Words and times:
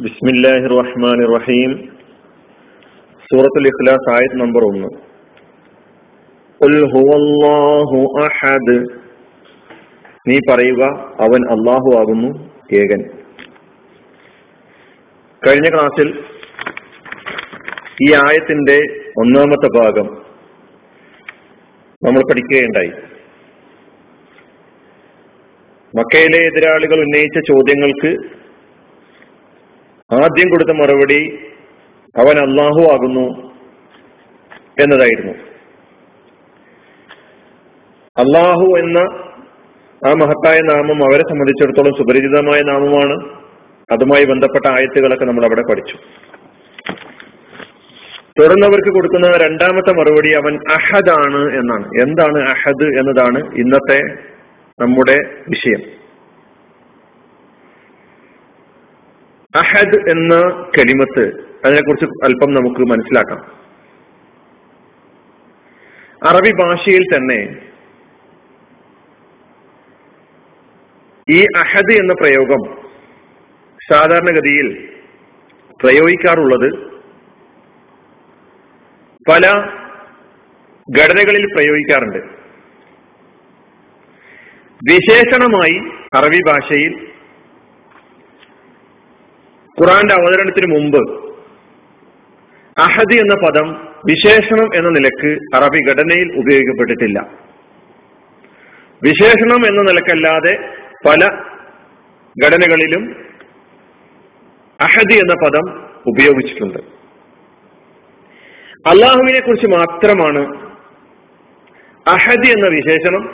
ബിസ്മില്ലാഹി 0.00 0.66
റഹ്മാൻ 0.66 1.36
റഹീം 1.36 1.88
സൂറത്തുൽ 3.16 3.66
ഇഖ്ലാസ് 3.66 4.10
ആയത് 4.10 4.40
നമ്പർ 4.40 4.64
ഒന്ന്. 4.64 4.88
അഹദ്. 8.24 8.84
നീ 10.28 10.38
പറയുക 10.50 10.84
അവൻ 11.20 11.50
അള്ളാഹു 11.50 11.98
ആകുന്നു 11.98 12.50
ഏകൻ. 12.74 13.02
കഴിഞ്ഞ 15.46 15.68
ക്ലാസ്സിൽ 15.68 16.24
ഈ 18.02 18.14
ആയത്തിന്റെ 18.14 19.00
ഒന്നാമത്തെ 19.18 19.78
ഭാഗം 19.78 20.22
നമ്മൾ 22.04 22.20
പഠിക്കുകയുണ്ടായി. 22.20 22.92
മക്കയിലെ 25.96 26.46
എതിരാളികൾ 26.46 27.00
ഉന്നയിച്ച 27.00 27.38
ചോദ്യങ്ങൾക്ക് 27.38 28.39
ആദ്യം 30.12 30.50
കൊടുത്ത 30.50 30.68
മറുപടി 30.68 31.38
അവൻ 32.18 32.38
അള്ളാഹു 32.38 32.92
ആകുന്നു 32.92 33.50
എന്നതായിരുന്നു. 34.82 35.32
അള്ളാഹു 38.18 38.78
എന്ന 38.78 38.98
ആ 40.08 40.12
മഹത്തായ 40.12 40.60
നാമം 40.60 41.04
അവരെ 41.04 41.22
സംബന്ധിച്ചിടത്തോളം 41.22 41.92
സുപരിചിതമായ 41.98 42.60
നാമമാണ്. 42.60 43.40
അതുമായി 43.92 44.24
ബന്ധപ്പെട്ട 44.24 44.68
ആയത്തുകളൊക്കെ 44.68 45.24
നമ്മൾ 45.24 45.44
അവിടെ 45.44 45.62
പഠിച്ചു. 45.70 45.96
തുടർന്ന് 48.40 48.66
അവർക്ക് 48.66 48.94
കൊടുക്കുന്ന 48.94 49.26
രണ്ടാമത്തെ 49.26 49.92
മറുപടി 49.92 50.32
അവൻ 50.32 50.58
അഹദാണ് 50.70 51.54
എന്നാണ്. 51.54 51.88
എന്താണ് 52.02 52.48
അഹദ് 52.48 52.98
എന്നതാണ് 52.98 53.54
ഇന്നത്തെ 53.54 54.00
നമ്മുടെ 54.80 55.18
വിഷയം. 55.48 55.99
അഹദ് 59.56 60.10
എന്ന 60.10 60.34
കലിമത്ത് 60.78 61.44
അതിനെക്കുറിച്ച് 61.64 62.06
അല്പം 62.24 62.54
നമുക്ക് 62.54 62.80
മനസ്സിലാക്കാം. 62.80 63.40
അറബി 66.28 66.52
ഭാഷയിൽ 66.52 67.02
തന്നെ 67.02 67.56
ഈ 71.30 71.46
അഹദ് 71.56 71.92
എന്ന 71.92 72.12
പ്രയോഗം 72.12 72.88
സാധാരണഗതിയിൽ 73.90 74.88
പ്രയോഗിക്കാറുള്ളത് 75.84 76.70
പല 79.28 79.50
ഘടനകളിൽ 81.00 81.46
പ്രയോഗിക്കാറുണ്ട്. 81.54 82.18
വിശേഷണമായി 84.90 85.80
അറബി 86.14 86.40
ഭാഷയിൽ 86.46 87.09
ഖുറാന്റെ 89.80 90.14
അവതരണത്തിന് 90.14 90.74
മുമ്പ് 90.74 91.02
അഹദി 92.80 93.16
എന്ന 93.16 93.34
പദം 93.46 93.68
വിശേഷണം 94.06 94.68
എന്ന 94.74 94.88
നിലയ്ക്ക് 94.88 95.56
അറബി 95.56 95.80
ഘടനയിൽ 95.90 96.28
ഉപയോഗിക്കപ്പെട്ടിട്ടില്ല. 96.38 97.18
വിശേഷണം 99.04 99.66
എന്ന 99.66 99.82
നിലക്കല്ലാതെ 99.82 100.54
പല 101.08 101.26
ഘടനകളിലും 102.44 103.02
അഹദി 104.80 105.14
എന്ന 105.14 105.34
പദം 105.34 105.66
ഉപയോഗിച്ചിട്ടുണ്ട്. 106.06 106.78
അള്ളാഹുവിനെ 108.88 109.40
കുറിച്ച് 109.40 109.66
മാത്രമാണ് 109.66 110.42
അഹദി 112.08 112.48
എന്ന 112.50 112.68
വിശേഷണം 112.68 113.24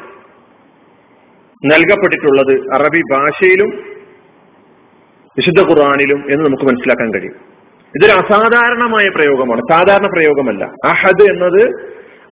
നൽകപ്പെട്ടിട്ടുള്ളത് 1.64 2.54
അറബി 2.74 3.00
ഭാഷയിലും 3.12 3.95
വിശുദ്ധ 5.36 5.60
ഖുറാനിലും 5.60 6.32
എന്ന് 6.32 6.46
നമുക്ക് 6.46 6.62
മനസ്സിലാക്കാൻ 6.62 7.14
കഴിയും. 7.14 7.34
ഇതൊരു 7.86 8.12
അസാധാരണമായ 8.12 9.08
പ്രയോഗമാണ്. 9.08 9.60
സാധാരണ 9.70 10.06
പ്രയോഗമല്ല. 10.06 10.64
അഹദ് 10.84 11.22
എന്നത് 11.22 11.62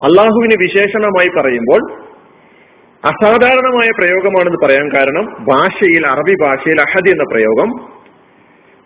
അള്ളാഹുവിന് 0.04 0.54
വിശേഷണമായി 0.54 1.28
പറയുമ്പോൾ 1.28 1.94
അസാധാരണമായ 3.06 3.90
പ്രയോഗമാണെന്ന് 3.98 4.58
പറയാൻ 4.66 4.90
കാരണം 4.96 5.46
ഭാഷയിൽ 5.50 6.08
അറബി 6.08 6.36
ഭാഷയിൽ 6.42 6.82
അഹദ് 6.82 7.10
എന്ന 7.10 7.24
പ്രയോഗം 7.24 7.72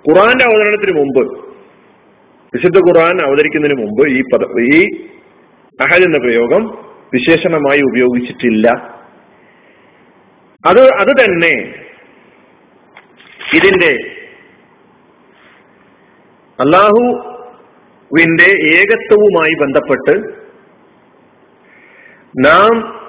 ഖുറാന്റെ 0.09 0.45
അവതരണത്തിന് 0.45 0.99
മുമ്പ് 0.99 1.47
വിശുദ്ധ 2.55 2.77
ഖുറാൻ 2.77 3.21
അവതരിക്കുന്നതിന് 3.21 3.81
മുമ്പ് 3.81 4.07
ഈ 4.09 4.21
പദ 4.21 4.59
ഈ 4.59 4.85
അഹദ് 5.81 6.03
എന്ന 6.03 6.17
പ്രയോഗം 6.17 6.77
വിശേഷണമായി 7.13 7.81
ഉപയോഗിച്ചിട്ടില്ല. 7.81 8.67
അത് 10.65 10.79
അത് 10.79 11.07
തന്നെ 11.07 11.73
ഇതിന്റെ 13.55 14.16
അള്ളാഹുവിന്റെ 16.59 18.77
ഏകത്വവുമായി 18.77 19.55
ബന്ധപ്പെട്ട് 19.55 20.47
നാം 22.45 23.01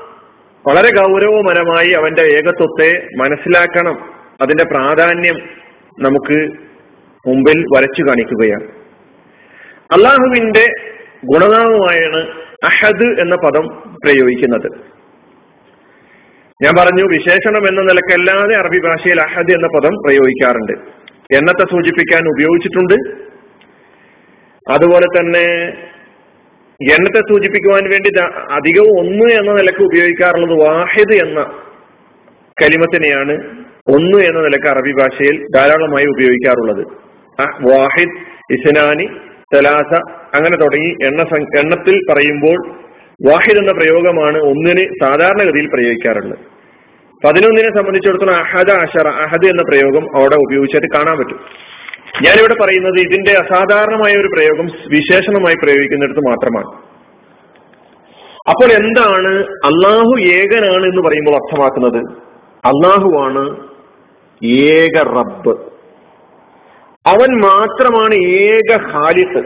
വളരെ 0.67 0.91
ഗൗരവപരമായി 0.91 1.93
അവന്റെ 1.93 2.23
ഏകത്വത്തെ 2.23 3.09
മനസ്സിലാക്കണം. 3.17 4.15
അതിന്റെ 4.41 4.65
പ്രാധാന്യം 4.65 5.49
നമുക്ക് 6.01 6.51
മുമ്പിൽ 7.29 7.65
വരച്ചു 7.77 8.03
കാണിക്കുകയാണ്. 8.03 8.65
അള്ളാഹുവിന്റെ 9.93 10.67
ഗുണനാമമായാണ് 11.25 12.33
അഹദ് 12.65 13.21
എന്ന 13.21 13.35
പദം 13.35 13.97
പ്രയോഗിക്കുന്നത്. 14.05 14.99
ഞാൻ 16.63 16.75
പറഞ്ഞു 16.79 17.05
വിശേഷണം 17.05 17.57
എന്ന 17.57 17.81
നിലക്കല്ലാതെ 17.81 18.57
അറബി 18.57 18.79
ഭാഷയിൽ 18.79 19.21
അഹദ് 19.21 19.53
എന്ന 19.53 19.67
പദം 19.67 19.91
പ്രയോഗിക്കാറുണ്ട്. 19.95 20.73
എണ്ണത്തെ 21.35 21.71
സൂചിപ്പിക്കാൻ 21.71 22.29
ഉപയോഗിച്ചിട്ടുണ്ട്. 22.29 23.28
അതുപോലെ 24.69 25.07
തന്നെ 25.07 25.47
എണ്ണത്തെ 26.81 27.21
സൂചിപ്പിക്കുവാൻ 27.29 27.85
വേണ്ടി 27.91 28.11
അധികവും 28.51 28.99
ഒന്ന് 28.99 29.33
എന്ന 29.35 29.53
നിലയ്ക്ക് 29.53 29.83
ഉപയോഗിക്കാറുള്ളത് 29.83 30.55
വാഹിദ് 30.61 31.17
എന്ന 31.27 31.41
കലിമത്തിനെയാണ് 32.63 33.35
ഒന്ന് 33.97 34.19
എന്ന 34.25 34.41
നിലയ്ക്ക് 34.41 34.69
അറബി 34.69 34.93
ഭാഷയിൽ 34.93 35.37
ധാരാളമായി 35.55 36.07
ഉപയോഗിക്കാറുള്ളത്. 36.07 36.83
വാഹിദ് 37.73 38.17
ഇസ്നാനി 38.55 39.07
തലാസ 39.55 39.93
അങ്ങനെ 40.35 40.57
തുടങ്ങി 40.57 40.91
എണ്ണ 41.05 41.21
എണ്ണത്തിൽ 41.59 41.97
പറയുമ്പോൾ 42.11 42.59
വാഹിദ് 43.29 43.59
എന്ന 43.59 43.73
പ്രയോഗമാണ് 43.73 44.39
ഒന്നിന് 44.39 44.85
സാധാരണഗതിയിൽ 45.03 45.69
പ്രയോഗിക്കാറുള്ളത്. 45.75 46.39
പതിനൊന്നിനെ 47.25 47.71
സംബന്ധിച്ചിടത്തോളം 47.77 48.37
അഹദ 48.37 48.71
അഷറ 48.71 49.09
അഹദ് 49.25 49.47
എന്ന 49.47 49.63
പ്രയോഗം 49.63 50.05
അവിടെ 50.17 50.37
ഉപയോഗിച്ചിട്ട് 50.37 50.87
കാണാൻ 50.97 51.17
പറ്റും. 51.19 51.41
ഞാനിവിടെ 52.25 52.55
പറയുന്നത് 52.55 53.01
ഇതിന്റെ 53.01 53.31
അസാധാരണമായ 53.31 54.21
ഒരു 54.21 54.29
പ്രയോഗം 54.29 54.67
വിശേഷണമായി 54.89 55.55
പ്രയോഗിക്കുന്നിടത്ത് 55.55 56.21
മാത്രമാണ്. 56.21 56.89
അപ്പോൾ 58.51 58.73
എന്താണ് 58.73 59.45
അള്ളാഹു 59.45 60.21
ഏകനാണ് 60.21 60.85
എന്ന് 60.85 61.03
പറയുമ്പോൾ 61.03 61.31
അർത്ഥമാക്കുന്നത്? 61.31 62.19
അള്ളാഹുവാണ് 62.65 63.69
ഏക 64.45 65.03
റബ്ബ്. 65.03 65.61
അവൻ 67.07 67.41
മാത്രമാണ് 67.41 68.15
ഏക 68.15 68.77
ഹാലിത്ത് 68.77 69.39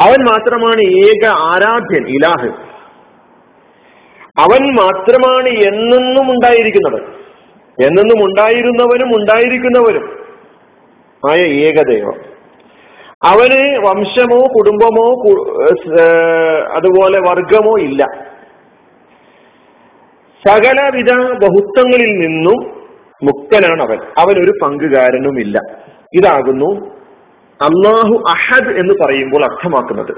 അവൻ 0.00 0.24
മാത്രമാണ് 0.24 0.80
ഏക 0.80 1.26
ആരാധ്യൻ 1.26 2.08
ഇലാഹ്. 2.08 2.48
അവൻ 4.38 4.74
മാത്രമാണ് 4.74 5.48
എന്നെന്നും 5.48 6.30
ഉണ്ടായിരിക്കുന്നത്. 6.30 7.02
എന്നെന്നും 7.82 8.24
ഉണ്ടായിരുന്നവനും 8.24 9.16
ഉണ്ടായിരിക്കുന്നവരും 9.16 10.17
ആയ 11.30 11.40
ഏകദൈവം. 11.66 12.16
അവന് 13.24 13.60
വംശമോ 13.86 14.40
കുടുംബമോ 14.56 15.06
അതുപോലെ 16.76 17.18
വർഗമോ 17.20 17.74
ഇല്ല. 17.78 18.02
സകലവിധ 20.48 21.12
ബഹുത്വങ്ങളിൽ 21.42 22.12
നിന്നും 22.24 22.58
മുക്തനാണ് 23.22 23.82
അവൻ 23.82 23.98
അവൻ 24.18 24.34
ഒരു 24.44 24.52
പങ്കുകാരനുമില്ല. 24.62 25.58
ഇതാകുന്നു 26.14 26.70
അള്ളാഹു 27.60 28.14
അഹദ് 28.28 28.70
എന്ന് 28.80 28.94
പറയുമ്പോൾ 29.00 29.44
അർത്ഥമാക്കുന്നത്. 29.44 30.14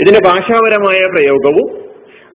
ഇതിന്റെ 0.00 0.20
ഭാഷാപരമായ 0.28 1.00
പ്രയോഗവും 1.06 1.68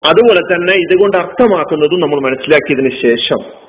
അതുപോലെ 0.09 0.41
തന്നെ 0.41 0.73
ഇതുകൊണ്ട് 0.73 1.17
അർത്ഥമാക്കുന്നതും 1.17 1.99
നമ്മൾ 1.99 2.19
മനസ്സിലാക്കിയതിന് 2.29 2.91
ശേഷം 3.01 3.68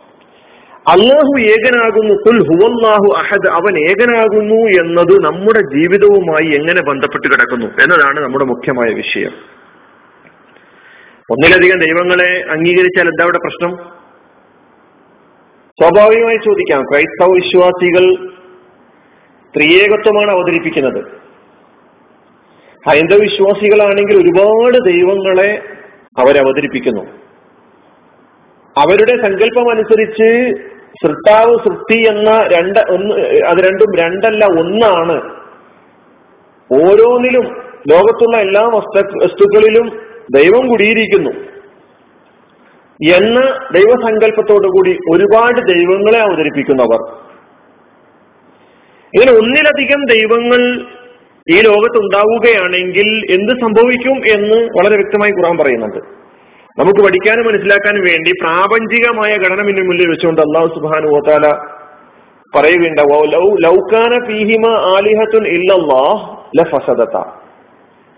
അള്ളാഹു 0.89 1.41
ഏകനാകുന്നു 1.41 2.15
കുൽ 2.15 2.39
ഹുവല്ലാഹു 2.49 3.15
അഹദ് 3.19 3.49
അവൻ 3.49 3.79
ഏകനാകുന്നു 3.79 4.55
എന്നത് 4.55 5.25
നമ്മുടെ 5.25 5.59
ജീവിതവുമായി 5.59 6.55
എങ്ങനെ 6.55 6.83
ബന്ധപ്പെട്ട് 6.83 7.29
കിടക്കുന്നു 7.29 7.67
എന്നതാണ് 7.67 8.21
നമ്മുടെ 8.21 8.45
മുഖ്യമായ 8.45 8.95
വിഷയം. 8.95 9.33
ഒന്നിലധികം 11.31 11.79
ദൈവങ്ങളെ 11.79 12.45
അംഗീകരിച്ചാൽ 12.51 13.09
എന്താ 13.09 13.23
അവിടെ 13.23 13.39
പ്രശ്നം? 13.39 13.77
സ്വാഭാവികമായി 15.83 16.37
ചോദിക്കാം 16.37 16.83
ക്രൈസ്തവ 16.83 17.33
വിശ്വാസികൾ 17.35 18.29
ത്രിയേകത്വമാണ് 19.57 20.31
അവതരിപ്പിക്കുന്നത്. 20.31 21.05
ഹൈന്ദവ 22.89 23.17
വിശ്വാസികളാണെങ്കിൽ 23.17 24.17
ഒരുപാട് 24.17 24.79
ദൈവങ്ങളെ 24.91 25.63
അവരവതരിപ്പിക്കുന്നു. 26.19 27.20
അവരുടെ 28.79 29.23
സങ്കല്പം 29.23 29.71
അനുസരിച്ച് 29.71 30.29
സൃഷ്ടാവ് 31.03 31.55
സൃഷ്ടി 31.57 31.99
എന്ന 32.09 32.31
രണ്ട് 32.53 32.79
ഒന്ന് 32.79 33.15
അത് 33.47 33.59
രണ്ടും 33.59 33.91
രണ്ടല്ല 33.99 34.45
ഒന്നാണ്. 34.45 35.17
ഓരോന്നിലും 36.73 37.45
ലോകത്തുള്ള 37.91 38.37
എല്ലാ 38.37 38.63
വസ്തു 38.63 39.25
വസ്തുക്കളിലും 39.25 39.87
ദൈവം 40.35 40.69
കുടിയിരിക്കുന്നു. 40.69 41.31
എന്ന 43.17 43.41
ദൈവസങ്കല്പത്തോടുകൂടി 43.75 44.91
ഒരുപാട് 44.91 45.61
ദൈവങ്ങളെ 45.69 46.19
അവതരിപ്പിക്കുന്നവർ 46.19 47.01
ഇങ്ങനെ 49.15 49.33
ഒന്നിലധികം 49.39 50.01
ദൈവങ്ങൾ 50.05 50.61
ഈ 51.51 51.61
ലോകത്ത് 51.61 51.99
ഉണ്ടാവുകയാണെങ്കിൽ 51.99 53.09
എന്ത് 53.31 53.53
സംഭവിക്കും 53.53 54.17
എന്ന് 54.35 54.59
വളരെ 54.79 54.97
വ്യക്തമായി 54.97 55.33
ഖുറാൻ 55.33 55.57
പറയുന്നുണ്ട്. 55.59 56.20
നമുക്ക് 56.79 57.01
പഠിക്കാനും 57.03 57.47
മനസ്സിലാക്കാനും 57.47 58.03
വേണ്ടി 58.03 58.31
പ്രാപഞ്ചികമായ 58.41 59.33
ഘടന 59.37 59.61
മുന്നിൽ 59.63 59.85
മുന്നിൽ 59.87 60.09
വെച്ചുകൊണ്ട് 60.09 60.41
അള്ളാഹു 60.41 60.69
സുബാനു 60.75 61.09
ഓത്താല 61.09 61.47
പറയുകയുണ്ടാവോ 62.53 63.19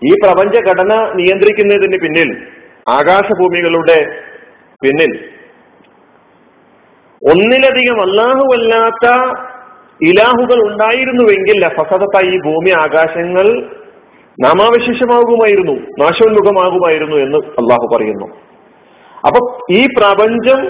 ഈ 0.01 0.11
പ്രപഞ്ച 0.23 0.55
ഘടന 0.67 0.93
നിയന്ത്രിക്കുന്നതിന് 1.15 1.97
പിന്നിൽ 1.97 2.29
ആകാശഭൂമികളുടെ 2.89 3.99
പിന്നിൽ 4.81 5.11
ഒന്നിലധികം 7.21 7.99
അല്ലാഹുവല്ലാത്ത 8.01 9.07
ഇലാഹുകൾ 10.01 10.59
ഉണ്ടായിരുന്നുവെങ്കിൽ 10.71 11.57
ലഫസദത്ത 11.59 12.17
ഈ 12.25 12.37
ഭൂമി 12.39 12.69
ആകാശങ്ങൾ 12.69 13.47
നാമാവശേഷമാകുമായിരുന്നു 14.39 15.73
നാശോന്മുഖമാകുമായിരുന്നു 15.99 17.15
എന്ന് 17.15 17.37
അള്ളാഹു 17.37 17.95
പറയുന്നു. 17.95 18.25
അപ്പൊ 19.27 19.57
ഈ 19.71 19.85
പ്രപഞ്ചം 19.85 20.65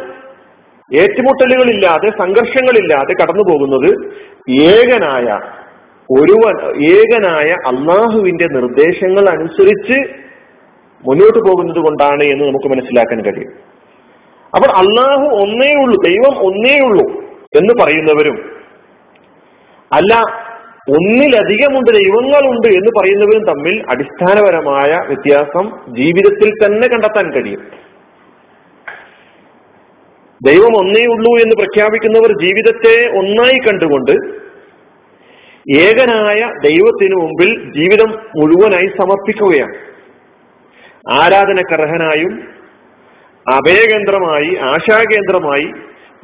ഏറ്റുമുട്ടലുകളില്ലാതെ 0.96 2.10
സംഘർഷങ്ങളില്ലാതെ 2.10 3.14
കടന്നു 3.14 3.44
പോകുന്നത് 3.52 3.90
ഏകനായ 4.62 5.40
ഒരുവൻ 6.12 6.78
ഏകനായ 6.84 7.52
അള്ളാഹുവിന്റെ 7.52 8.46
നിർദ്ദേശങ്ങൾ 8.46 9.30
അനുസരിച്ച് 9.30 10.14
മുന്നോട്ട് 11.08 11.40
പോകുന്നത് 11.40 11.78
കൊണ്ടാണ് 11.78 12.24
എന്ന് 12.24 12.46
നമുക്ക് 12.46 12.68
മനസ്സിലാക്കാൻ 12.68 13.22
കഴിയും. 13.22 13.54
അപ്പോൾ 14.56 14.72
അള്ളാഹു 14.72 15.36
ഒന്നേ 15.36 15.84
ഉള്ളൂ 15.84 16.04
ദൈവം 16.04 16.46
ഒന്നേ 16.48 16.80
ഉള്ളൂ 16.80 17.24
എന്ന് 17.56 17.84
പറയുന്നവരും 17.84 18.54
അല്ല 19.94 20.43
ഒന്നിലധികമുണ്ട് 20.90 21.92
ദൈവങ്ങളുണ്ട് 21.92 22.68
എന്ന് 22.68 22.92
പറയുന്നവരും 23.00 23.46
തമ്മിൽ 23.46 23.84
അടിസ്ഥാനപരമായ 23.90 24.92
വ്യത്യാസം 25.08 25.72
ജീവിതത്തിൽ 25.96 26.66
തന്നെ 26.66 26.88
കണ്ടെത്താൻ 26.88 27.34
കഴിയും. 27.34 27.62
ദൈവം 30.48 30.78
ഒന്നേ 30.78 31.06
ഉള്ളൂ 31.06 31.32
എന്ന് 31.38 31.56
പ്രഖ്യാപിക്കുന്നവർ 31.56 32.32
ജീവിതത്തെ 32.42 33.18
ഒന്നായി 33.18 33.58
കണ്ടുകൊണ്ട് 33.60 34.12
ഏകനായ 35.80 36.40
ദൈവത്തിനു 36.70 37.16
മുമ്പിൽ 37.16 37.72
ജീവിതം 37.74 38.12
മുഴുവനായി 38.12 38.88
സമർപ്പിക്കുകയാണ്. 38.88 39.76
ആരാധനക്കർഹനായും 41.22 42.44
അഭയകേന്ദ്രമായി 43.54 44.58
ആശാകേന്ദ്രമായി 44.62 45.72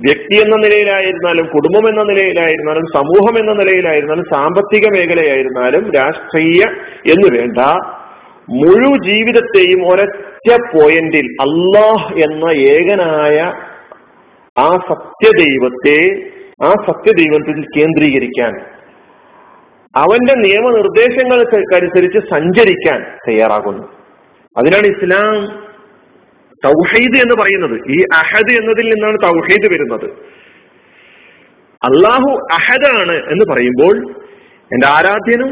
വ്യക്തി 0.06 0.36
എന്ന 0.36 0.56
നിലയിലായിരുന്നാലും 0.56 1.46
കുടുംബം 1.46 1.90
എന്ന 1.90 2.04
നിലയിലായിരുന്നാലും 2.04 2.86
സമൂഹം 2.96 3.38
എന്ന 3.40 3.63
നിലയിലായിരുന്നാലും 3.63 4.25
സാമ്പത്തിക 4.34 4.88
മേഖലയായിരുന്നാലും 4.88 5.92
രാഷ്ട്രീയ 5.96 6.62
എന്ന് 7.12 7.40
വേണ്ട 7.40 7.57
മുഴു 8.51 8.92
ജീവിതത്തെയും 9.07 9.81
ഒരൊറ്റ 9.88 10.50
പോയിന്റിൽ 10.74 11.28
അള്ളാഹ് 11.42 12.13
എന്ന 12.18 12.51
ഏകനായ 12.51 13.40
ആ 14.57 14.69
സത്യദൈവത്തെ 14.90 16.00
ആ 16.63 16.69
സത്യദൈവത്തിൽ 16.88 17.66
കേന്ദ്രീകരിക്കാൻ 17.78 18.54
അവന്റെ 19.95 20.34
നിയമനിർദ്ദേശങ്ങൾക്കനുസരിച്ച് 20.40 22.19
സഞ്ചരിക്കാൻ 22.30 23.00
തയ്യാറാകുന്നു. 23.28 23.84
അതിനാണ് 24.57 24.88
ഇസ്ലാം 24.88 25.69
തൗഹീദ് 26.65 27.17
എന്ന് 27.23 27.35
പറയുന്നത് 27.41 27.75
ഈ 27.95 28.00
അഹദ് 28.13 28.51
എന്നതിൽ 28.51 28.85
നിന്നാണ് 28.94 29.17
തൗഹീദ് 29.23 29.67
വരുന്നത്. 29.73 30.07
അള്ളാഹു 31.81 32.31
അഹദാണ് 32.51 33.15
എന്ന് 33.33 33.45
പറയുമ്പോൾ 33.53 33.95
എന്റെ 34.73 34.88
ആരാധ്യനും 34.88 35.51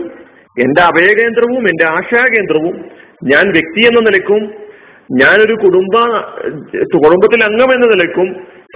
എന്റെ 0.64 0.82
അഭയകേന്ദ്രവും 0.82 1.70
എന്റെ 1.70 1.86
ആശാകേന്ദ്രവും 1.86 2.76
ഞാൻ 3.24 3.46
വ്യക്തി 3.52 3.82
എന്ന 3.88 4.00
നിലക്കും 4.00 4.42
ഞാനൊരു 5.12 5.54
കുടുംബ 5.54 5.96
കുടുംബത്തിൽ 6.96 7.44
അംഗം 7.44 7.74
എന്ന 7.74 7.86
നിലക്കും 7.86 8.28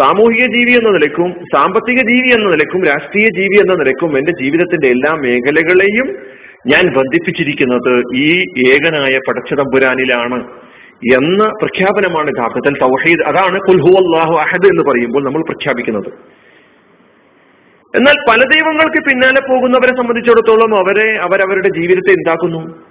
സാമൂഹിക 0.02 0.46
ജീവി 0.46 0.72
എന്ന 0.72 0.90
നിലക്കും 0.90 1.30
സാമ്പത്തിക 1.56 2.00
ജീവി 2.02 2.30
എന്ന 2.34 2.48
നിലക്കും 2.50 2.86
രാഷ്ട്രീയ 2.86 3.30
ജീവി 3.30 3.58
എന്ന 3.60 3.74
നിലക്കും 3.74 4.18
എന്റെ 4.18 4.34
ജീവിതത്തിന്റെ 4.42 4.88
എല്ലാ 4.88 5.12
മേഖലകളെയും 5.16 6.08
ഞാൻ 6.68 6.84
ബന്ധിപ്പിച്ചിരിക്കുന്നത് 6.98 7.94
ഈ 8.16 8.28
ഏകനായ 8.70 9.18
പടച്ചതമ്പുരാനിലാണ്. 9.28 10.40
എന്ന 11.14 11.48
പ്രഖ്യാപനമാണ് 11.48 12.30
യഥാർത്ഥത്തിൽ 12.30 12.80
തൗഹീദ്. 12.80 13.22
അതാണ് 13.22 13.60
കുൽഹു 13.60 13.88
അള്ളാഹു 13.88 14.36
അഹദ് 14.36 14.66
എന്ന് 14.66 14.84
പറയുമ്പോൾ 14.84 15.24
നമ്മൾ 15.24 15.44
പ്രഖ്യാപിക്കുന്നത്. 15.44 16.14
എന്നാൽ 17.96 18.16
പല 18.30 18.44
ദൈവങ്ങൾക്ക് 18.54 19.10
പിന്നാലെ 19.10 19.42
പോകുന്നവരെ 19.42 19.98
സംബന്ധിച്ചിടത്തോളം 19.98 20.78
അവരെ 20.78 21.18
അവരവരുടെ 21.18 21.70
ജീവിതത്തെ 21.70 22.12
എന്താക്കുന്നു? 22.12 22.84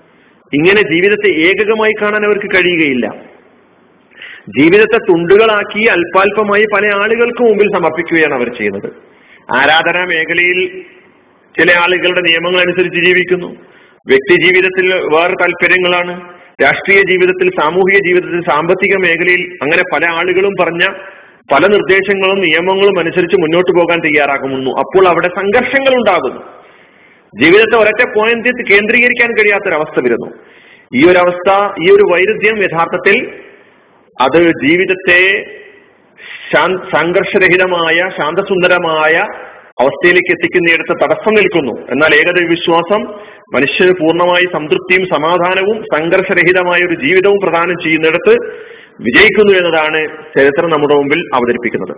ഇങ്ങനെ 0.55 0.83
ജീവിതത്തെ 0.83 1.29
ഏകകമായി 1.29 1.93
കാണാൻ 2.03 2.25
അവർക്ക് 2.25 2.47
കഴിയുകയില്ല. 2.47 3.23
ജീവിതത്തെ 4.59 4.99
തുണ്ടുകളാക്കി 4.99 5.89
അല്പാൽപമായി 5.89 6.67
പല 6.75 6.87
ആളുകൾക്ക് 6.87 7.43
മുമ്പിൽ 7.43 7.73
സമർപ്പിക്കുകയാണ് 7.73 8.35
അവർ 8.35 8.55
ചെയ്യുന്നത്. 8.55 8.93
ആരാധനാ 9.57 10.05
മേഖലയിൽ 10.05 10.85
ചില 11.59 11.79
ആളുകളുടെ 11.79 12.21
നിയമങ്ങൾ 12.21 12.61
അനുസരിച്ച് 12.61 13.01
ജീവിക്കുന്നു. 13.01 13.47
വ്യക്തി 14.07 14.43
ജീവിതത്തിൽ 14.43 15.17
വേറെ 15.17 15.35
താല്പര്യങ്ങളാണ്. 15.35 16.40
രാഷ്ട്രീയ 16.63 17.03
ജീവിതത്തിൽ 17.11 17.51
സാമൂഹിക 17.61 17.99
ജീവിതത്തിൽ 18.07 18.41
സാമ്പത്തിക 18.51 18.97
മേഖലയിൽ 18.97 19.43
അങ്ങനെ 19.63 19.83
പല 19.95 20.05
ആളുകളും 20.11 20.53
പറഞ്ഞ 20.61 20.85
പല 21.53 21.67
നിർദ്ദേശങ്ങളും 21.67 22.41
നിയമങ്ങളും 22.41 22.99
അനുസരിച്ച് 22.99 23.37
മുന്നോട്ട് 23.37 23.73
പോകാൻ 23.79 23.99
തയ്യാറാകുന്നു. 23.99 24.71
അപ്പോൾ 24.71 25.09
അവിടെ 25.09 25.29
സംഘർഷങ്ങൾ 25.29 25.95
ഉണ്ടാകുന്നു. 25.95 26.43
ജീവിതത്തെ 27.41 27.77
ഒരൊറ്റ 27.79 28.03
പോയിന്റ് 28.19 28.73
കേന്ദ്രീകരിക്കാൻ 28.73 29.31
കഴിയാത്തൊരവസ്ഥ 29.33 30.01
വരുന്നു. 30.05 30.29
ഈ 30.95 31.11
ഒരു 31.11 31.19
അവസ്ഥ 31.19 31.51
ഈ 31.83 31.87
ഒരു 31.95 32.05
വൈരുദ്ധ്യം 32.13 32.63
യഥാർത്ഥത്തിൽ 32.63 33.17
അത് 34.21 34.41
ജീവിതത്തെ 34.65 35.21
സംഘർഷരഹിതമായ 36.93 37.99
ശാന്തസുന്ദരമായ 38.17 39.13
അവസ്ഥയിലേക്ക് 39.81 40.33
എത്തിക്കുന്നിടത്ത് 40.33 40.95
തടസ്സം 41.03 41.35
നിൽക്കുന്നു. 41.35 41.75
എന്നാൽ 41.91 42.15
ഏകദൈവ 42.15 42.49
വിശ്വാസം 42.49 43.01
മനുഷ്യന് 43.55 43.93
പൂർണമായി 44.01 44.47
സംതൃപ്തിയും 44.53 45.09
സമാധാനവും 45.15 45.83
സംഘർഷരഹിതമായ 45.83 46.81
ഒരു 46.89 46.95
ജീവിതവും 46.95 47.39
പ്രദാനം 47.43 47.77
ചെയ്യുന്നിടത്ത് 47.85 48.35
വിജയിക്കുന്നു 49.01 49.53
എന്നതാണ് 49.59 50.01
ചരിത്രം 50.39 50.71
നമ്മുടെ 50.71 50.95
മുമ്പിൽ 50.95 51.21
അവതരിപ്പിക്കുന്നത്. 51.35 51.97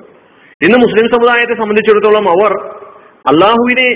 ഇന്ന് 0.62 0.78
മുസ്ലിം 0.78 1.06
സമുദായത്തെ 1.11 1.54
സംബന്ധിച്ചിടത്തോളം 1.54 2.28
അവർ 2.28 2.52
അള്ളാഹുവിനെ 3.30 3.88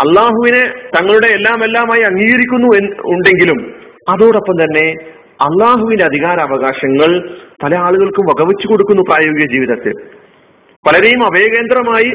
അള്ളാഹുവിനെ 0.00 0.62
തങ്ങളുടെ 0.96 1.26
എല്ലാം 1.26 1.64
എല്ലാമായി 1.64 2.02
അംഗീകരിക്കുന്നു 2.02 2.68
ഉണ്ടെങ്കിലും 3.06 3.58
അതോടൊപ്പം 4.08 4.54
തന്നെ 4.62 4.86
അള്ളാഹുവിന്റെ 5.42 6.04
അധികാരാവകാശങ്ങൾ 6.04 7.10
പല 7.62 7.74
ആളുകൾക്കും 7.74 8.26
വകവെച്ചു 8.26 8.66
കൊടുക്കുന്നു 8.68 9.02
പ്രായോഗിക 9.02 9.52
ജീവിതത്തിൽ. 9.52 9.92
പലരെയും 10.86 11.24
അഭയകേന്ദ്രമായി 11.26 12.12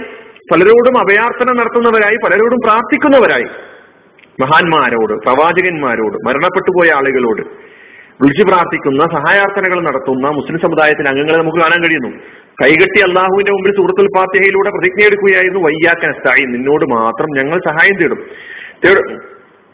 പലരോടും 0.51 0.96
അഭയാർത്ഥന 1.00 1.50
നടത്തുന്നവരായി 1.60 2.18
പലരോടും 2.25 2.60
പ്രാർത്ഥിക്കുന്നവരായി. 2.68 3.50
മഹാന്മാരോട് 4.41 5.13
പ്രവാചകന്മാരോട് 5.25 6.18
മരണപ്പെട്ടു 6.27 6.72
പോയ 6.77 6.89
ആളുകളോട് 6.98 7.44
വിളിച്ചു 8.22 8.44
പ്രാർത്ഥിക്കുന്ന 8.44 9.03
സഹായാർത്ഥനകൾ 9.15 9.79
നടത്തുന്ന 9.82 10.27
മുസ്ലിം 10.27 10.60
സമുദായത്തിലെ 10.63 11.10
അംഗങ്ങളെ 11.10 11.38
നമുക്ക് 11.38 11.60
കാണാൻ 11.60 11.79
കഴിയുന്നു. 11.84 12.12
കൈകെട്ടി 12.62 13.00
അള്ളാഹുവിന്റെ 13.08 13.51
മുമ്പിൽ 13.51 13.74
സൂറത്തുൽ 13.77 14.08
ഫാത്തിഹയിലൂടെ 14.15 14.70
പ്രതിജ്ഞ 14.70 15.01
എടുക്കുകയായിരുന്നു 15.06 15.60
വയ്യാക്കൻ 15.68 16.12
സ്ഥായി 16.13 16.44
നിന്നോട് 16.46 16.86
മാത്രം 16.94 17.29
ഞങ്ങൾ 17.39 17.60
സഹായം 17.70 17.96
തേടും 18.01 18.22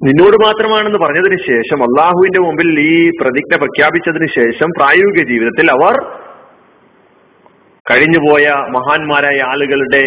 നിന്നോട് 0.02 0.38
മാത്രമാണെന്ന് 0.46 1.00
പറഞ്ഞതിന് 1.00 1.38
ശേഷം 1.50 1.80
അള്ളാഹുവിന്റെ 1.84 2.40
മുമ്പിൽ 2.40 2.80
ഈ 2.80 3.10
പ്രതിജ്ഞ 3.22 3.54
പ്രഖ്യാപിച്ചതിന് 3.56 4.28
ശേഷം 4.40 4.70
പ്രായോഗിക 4.80 5.24
ജീവിതത്തിൽ 5.28 5.68
അവർ 5.72 5.96
കഴിഞ്ഞുപോയ 7.92 8.46
മഹാന്മാരായ 8.78 9.40
ആളുകളുടെ 9.42 10.04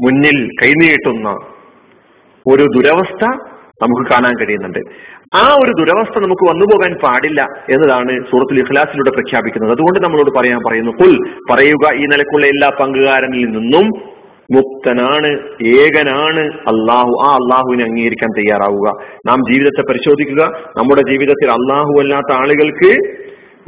മുന്നിൽ 0.00 0.48
കൈനീട്ടുന്ന 0.62 1.28
ഒരു 2.46 2.62
ദുരവസ്ഥ 2.62 3.24
നമുക്ക് 3.82 4.10
കാണാൻ 4.10 4.32
കഴിയുന്നുണ്ട്. 4.40 4.78
ആ 5.36 5.56
ഒരു 5.64 5.72
ദുരവസ്ഥ 5.78 6.18
നമുക്ക് 6.18 6.50
വന്നുപോകാൻ 6.50 6.94
പാടില്ല 7.02 7.42
എന്നതാണ് 7.70 8.20
സൂറത്തുൽ 8.30 8.58
ഇഖ്ലാസിലൂടെ 8.58 9.10
പ്രഖ്യാപിക്കുന്നത്. 9.10 9.72
അതുകൊണ്ട് 9.72 10.04
നമ്മളോട് 10.04 10.30
പറയാൻ 10.38 10.58
പറയുന്നു 10.66 10.90
കുൽ 10.90 11.30
പറയുക 11.50 11.94
ഈ 11.94 12.06
നിലക്കുള്ള 12.06 12.46
എല്ലാ 12.46 12.70
പങ്കുകാരനിൽ 12.80 13.44
നിന്നും 13.44 14.18
മുക്തനാണ് 14.50 15.26
ഏകനാണ് 15.66 16.40
അള്ളാഹു 16.40 17.24
ആ 17.24 17.34
അള്ളാഹുവിനെ 17.34 17.84
അംഗീകരിക്കാൻ 17.84 18.30
തയ്യാറാവുക. 18.38 18.88
നാം 19.26 19.52
ജീവിതത്തെ 19.52 19.82
പരിശോധിക്കുക. 19.82 20.42
നമ്മുടെ 20.76 21.02
ജീവിതത്തിൽ 21.10 21.50
അള്ളാഹു 21.50 22.00
അല്ലാത്ത 22.00 22.32
ആളുകൾക്ക് 22.32 22.92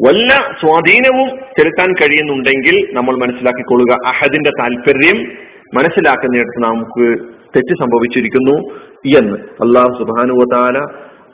വല്ല 0.07 0.29
സ്വാധീനവും 0.61 1.29
ചെലുത്താൻ 1.29 1.93
കഴിയുന്നുണ്ടെങ്കിൽ 1.93 2.89
നമ്മൾ 2.93 3.17
മനസ്സിലാക്കിക്കൊള്ളുക. 3.17 3.97
അഹദിന്റെ 4.07 4.51
താല്പര്യം 4.61 5.50
മനസ്സിലാക്കുന്നിടത്ത് 5.75 6.62
നമുക്ക് 6.62 7.07
തെറ്റ് 7.57 7.75
സംഭവിച്ചിരിക്കുന്നു 7.75 8.57
എന്ന് 9.19 9.35
അള്ളാഹു 9.35 10.05
സുബാനുവതാല 10.05 10.79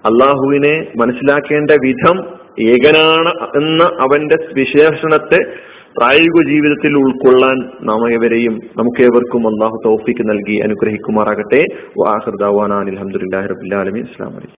അള്ളാഹുവിനെ 0.06 0.88
മനസ്സിലാക്കേണ്ട 0.96 1.70
വിധം 1.70 2.36
ഏകനാണ് 2.60 3.28
എന്ന 3.56 3.82
അവന്റെ 4.00 4.36
വിശേഷണത്തെ 4.52 5.40
പ്രായോഗിക 5.98 6.48
ജീവിതത്തിൽ 6.48 6.98
ഉൾക്കൊള്ളാൻ 6.98 7.70
നാം 7.82 8.12
ഏവരെയും 8.12 8.54
നമുക്ക് 8.76 9.02
ഏവർക്കും 9.02 9.46
അള്ളാഹു 9.46 9.80
തൗഫിക്ക് 9.84 10.28
നൽകി 10.28 10.58
അനുഗ്രഹിക്കുമാറാകട്ടെ. 10.58 11.64
വാഹൃദാൻ 12.00 12.88
അലഹമുല്ലാ 12.88 13.46
റബുല്ലാലമി 13.46 14.00
അസ്ലാം 14.00 14.32
വലൈക്കും 14.32 14.54